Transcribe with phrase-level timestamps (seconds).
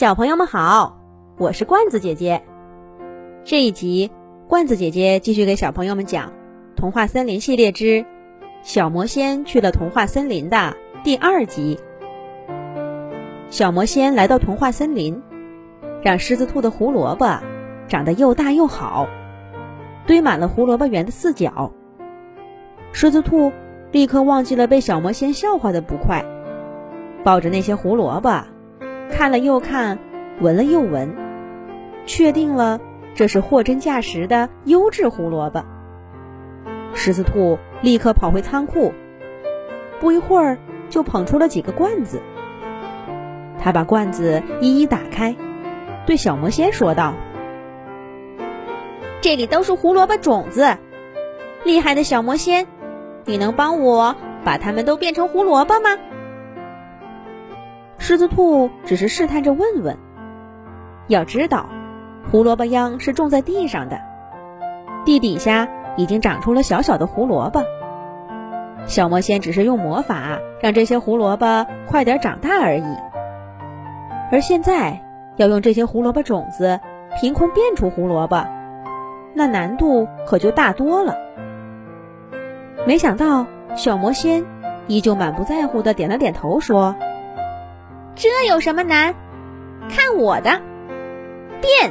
[0.00, 0.96] 小朋友们好，
[1.36, 2.42] 我是罐子姐姐。
[3.44, 4.10] 这一集，
[4.48, 6.28] 罐子姐姐继续给小朋友们讲
[6.74, 7.84] 《童话森林》系列之
[8.62, 10.74] 《小魔仙去了童话森林》的
[11.04, 11.78] 第二集。
[13.50, 15.22] 小魔仙来到童话森林，
[16.02, 17.38] 让狮子兔的胡萝卜
[17.86, 19.06] 长得又大又好，
[20.06, 21.70] 堆满了胡萝卜园的四角。
[22.92, 23.52] 狮子兔
[23.92, 26.24] 立刻忘记了被小魔仙笑话的不快，
[27.22, 28.42] 抱着那些胡萝卜。
[29.10, 29.98] 看了又看，
[30.40, 31.14] 闻了又闻，
[32.06, 32.80] 确定了
[33.14, 35.64] 这是货真价实的优质胡萝卜。
[36.94, 38.92] 狮子兔立刻跑回仓库，
[40.00, 42.20] 不一会儿就捧出了几个罐子。
[43.58, 45.36] 他把罐子一一打开，
[46.06, 47.14] 对小魔仙说道
[49.20, 50.78] ：“这里都是胡萝卜种子，
[51.64, 52.66] 厉害的小魔仙，
[53.26, 55.90] 你能帮我把它们都变成胡萝卜吗？”
[58.10, 59.96] 狮子兔只是试探着问问。
[61.06, 61.66] 要知道，
[62.28, 64.00] 胡萝卜秧是种在地上的，
[65.04, 67.62] 地底下已经长出了小小的胡萝卜。
[68.84, 72.96] 小魔仙只是用魔法让这些胡萝卜快点长大而已。
[74.32, 75.00] 而现在
[75.36, 76.80] 要用这些胡萝卜种子
[77.20, 78.44] 凭空变出胡萝卜，
[79.34, 81.16] 那难度可就大多了。
[82.84, 84.44] 没想到，小魔仙
[84.88, 86.96] 依旧满不在乎的点了点头，说。
[88.20, 89.14] 这有什么难？
[89.88, 90.60] 看我的
[91.62, 91.90] 变！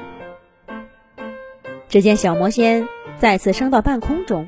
[1.88, 4.48] 只见小魔仙再次升到半空中，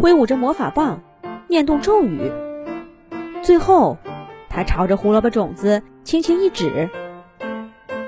[0.00, 1.02] 挥舞着魔法棒，
[1.46, 2.32] 念动咒语。
[3.42, 3.96] 最后，
[4.48, 6.90] 他朝着胡萝卜种子轻轻一指，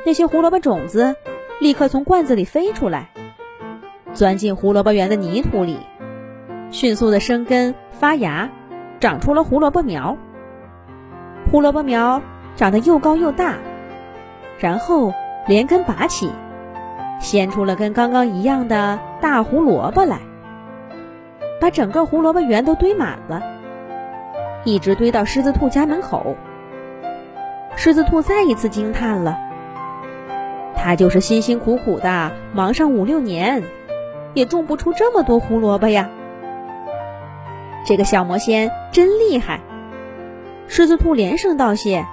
[0.04, 1.14] 那些胡萝卜种子
[1.60, 3.10] 立刻从罐子里飞出来，
[4.14, 5.78] 钻进胡萝卜园的泥土里，
[6.72, 8.50] 迅速的生根发芽，
[8.98, 10.16] 长出了胡萝卜苗。
[11.52, 12.20] 胡萝卜苗。
[12.56, 13.56] 长得又高又大，
[14.58, 15.12] 然后
[15.46, 16.32] 连根拔起，
[17.20, 20.18] 掀出了跟刚刚一样的大胡萝卜来，
[21.60, 23.42] 把整个胡萝卜园都堆满了，
[24.64, 26.34] 一直堆到狮子兔家门口。
[27.76, 29.38] 狮子兔再一次惊叹了，
[30.74, 33.62] 他就是辛辛苦苦的忙上五六年，
[34.32, 36.08] 也种不出这么多胡萝卜呀！
[37.84, 39.60] 这个小魔仙真厉害！
[40.68, 42.06] 狮子兔连声道谢。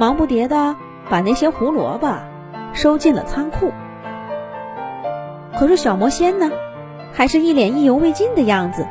[0.00, 0.76] 忙不迭的
[1.10, 2.08] 把那些胡萝卜
[2.72, 3.70] 收进了仓库。
[5.58, 6.50] 可是小魔仙呢，
[7.12, 8.86] 还是一脸意犹未尽的样子。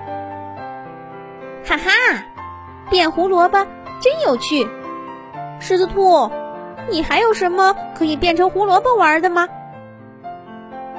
[1.65, 1.89] 哈哈，
[2.91, 3.65] 变胡萝卜
[3.99, 4.67] 真有趣！
[5.59, 6.29] 狮子兔，
[6.91, 9.47] 你还有什么可以变成胡萝卜玩的吗？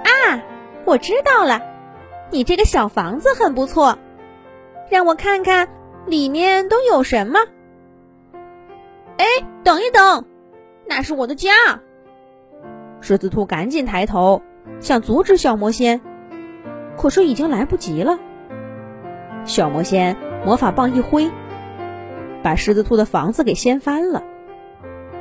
[0.02, 0.42] 啊，
[0.86, 1.62] 我知道了，
[2.30, 3.96] 你这个小房子很不错，
[4.90, 5.68] 让我看看
[6.04, 7.38] 里面都有什么。
[9.20, 9.26] 哎，
[9.62, 10.24] 等一等，
[10.86, 11.50] 那是我的家。
[13.02, 14.40] 狮子兔赶紧抬头，
[14.80, 16.00] 想阻止小魔仙，
[16.96, 18.18] 可是已经来不及了。
[19.44, 21.30] 小魔仙魔法棒一挥，
[22.42, 24.24] 把狮子兔的房子给掀翻了，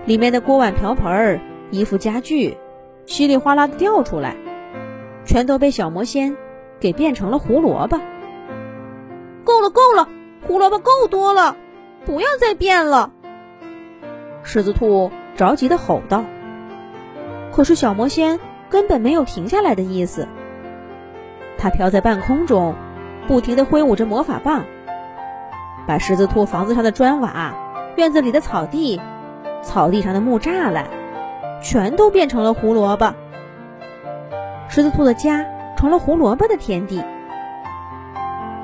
[0.05, 2.57] 里面的锅碗瓢盆、衣服家具，
[3.05, 4.37] 稀里哗啦的掉出来，
[5.25, 6.37] 全都被小魔仙
[6.79, 7.99] 给变成了胡萝卜。
[9.43, 10.07] 够了，够了，
[10.47, 11.57] 胡萝卜够多了，
[12.05, 13.11] 不要再变了。
[14.43, 16.23] 狮子兔着急的吼道
[17.51, 18.39] ：“可是小魔仙
[18.69, 20.27] 根本没有停下来的意思。
[21.57, 22.73] 他飘在半空中，
[23.27, 24.63] 不停的挥舞着魔法棒，
[25.85, 27.53] 把狮子兔房子上的砖瓦、
[27.95, 28.99] 院子里的草地、
[29.61, 30.87] 草地上的木栅栏，
[31.61, 33.13] 全都变成了胡萝卜。
[34.69, 35.45] 狮子兔的家
[35.75, 37.03] 成了胡萝卜的天地。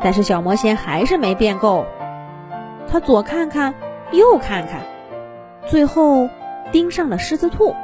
[0.02, 1.86] 但是小魔仙还是没变够，
[2.88, 3.74] 他左看看，
[4.12, 4.80] 右看看。”
[5.68, 6.30] 最后，
[6.72, 7.76] 盯上了狮子兔。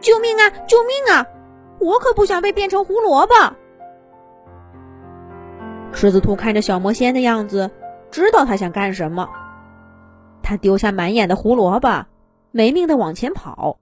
[0.00, 0.50] 救命啊！
[0.66, 1.26] 救命啊！
[1.78, 3.34] 我可不想被变成胡萝卜。
[5.92, 7.70] 狮子兔看着小魔仙的样子，
[8.10, 9.28] 知道他想干什么。
[10.42, 12.06] 他丢下满眼的胡萝卜，
[12.50, 13.78] 没命的往前跑。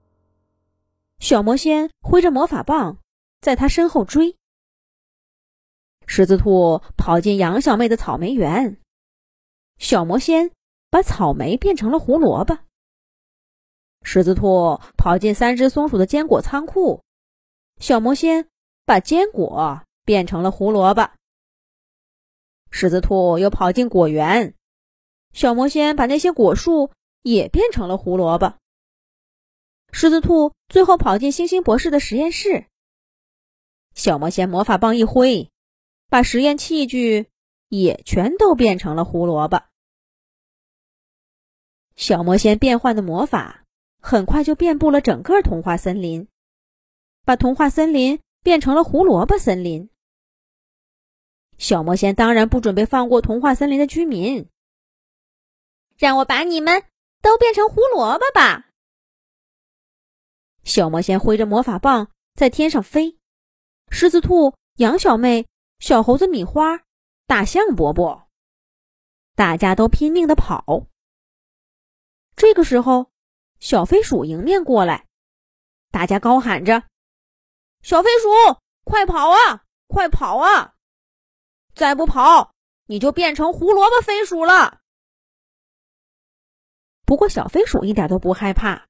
[1.18, 2.98] 小魔仙挥着魔法棒，
[3.40, 4.36] 在他身后追。
[6.06, 8.78] 狮子兔跑进杨小妹的草莓园，
[9.78, 10.50] 小魔仙。
[10.94, 12.56] 把草莓变成了胡萝卜。
[14.04, 17.02] 狮子兔跑进三只松鼠的坚果仓库，
[17.80, 18.48] 小魔仙
[18.84, 21.10] 把坚果变成了胡萝卜。
[22.70, 24.54] 狮子兔又跑进果园，
[25.32, 26.92] 小魔仙把那些果树
[27.22, 28.54] 也变成了胡萝卜。
[29.90, 32.66] 狮子兔最后跑进星星博士的实验室，
[33.96, 35.50] 小魔仙魔法棒一挥，
[36.08, 37.26] 把实验器具
[37.68, 39.64] 也全都变成了胡萝卜。
[41.96, 43.64] 小魔仙变换的魔法
[44.00, 46.28] 很快就遍布了整个童话森林，
[47.24, 49.88] 把童话森林变成了胡萝卜森林。
[51.56, 54.50] 小魔仙当然不准备放过童话森林的居民，
[55.96, 56.84] 让我把你们
[57.22, 58.70] 都变成胡萝卜吧！
[60.64, 63.18] 小魔仙挥着魔法棒在天上飞，
[63.88, 65.46] 狮子兔、羊小妹、
[65.78, 66.82] 小猴子米花、
[67.26, 68.28] 大象伯伯，
[69.36, 70.88] 大家都拼命的跑。
[72.36, 73.10] 这个时候，
[73.60, 75.06] 小飞鼠迎面过来，
[75.90, 76.82] 大家高喊着
[77.82, 78.28] ：“小飞鼠，
[78.84, 80.74] 快跑啊，快跑啊！
[81.74, 82.52] 再不跑，
[82.86, 84.80] 你就变成胡萝卜飞鼠了。”
[87.06, 88.86] 不过，小飞鼠一点都不害怕，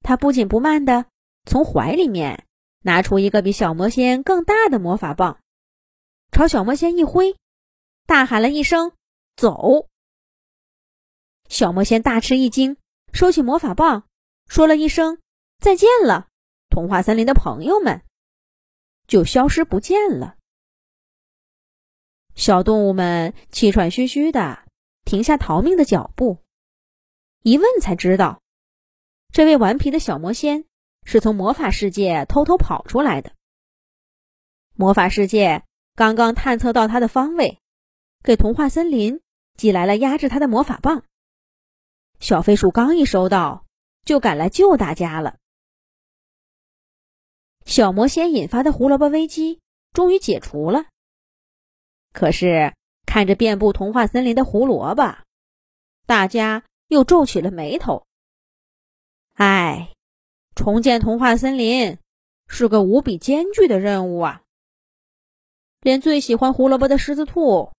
[0.00, 1.06] 它不紧不慢的
[1.44, 2.46] 从怀里面
[2.80, 5.40] 拿出一个比小魔仙更大的魔法棒，
[6.32, 7.36] 朝小魔仙一挥，
[8.06, 8.92] 大喊了一声
[9.36, 9.88] ：“走！”
[11.48, 12.76] 小魔仙大吃一惊，
[13.12, 14.08] 收起魔法棒，
[14.48, 15.18] 说了一声
[15.60, 16.28] “再见了，
[16.68, 18.02] 童话森林的朋友们”，
[19.06, 20.36] 就消失不见了。
[22.34, 24.64] 小动物们气喘吁吁的
[25.04, 26.38] 停下逃命的脚步，
[27.42, 28.40] 一问才知道，
[29.32, 30.64] 这位顽皮的小魔仙
[31.04, 33.32] 是从魔法世界偷偷跑出来的。
[34.74, 35.62] 魔法世界
[35.94, 37.60] 刚刚探测到他的方位，
[38.24, 39.20] 给童话森林
[39.56, 41.04] 寄来了压制他的魔法棒。
[42.20, 43.64] 小飞鼠刚一收到，
[44.04, 45.36] 就赶来救大家了。
[47.66, 49.60] 小魔仙引发的胡萝卜危机
[49.92, 50.86] 终于解除了。
[52.12, 52.74] 可是
[53.06, 55.18] 看着遍布童话森林的胡萝卜，
[56.06, 58.06] 大家又皱起了眉头。
[59.34, 59.92] 唉，
[60.54, 61.98] 重建童话森林
[62.46, 64.42] 是个无比艰巨的任务啊！
[65.80, 67.72] 连最喜欢胡萝卜的狮子兔，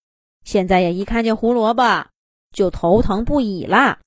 [0.43, 2.09] 现在也一看见胡萝卜
[2.51, 4.01] 就头疼不已啦。